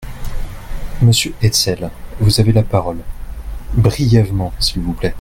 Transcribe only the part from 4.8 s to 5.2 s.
vous plaît.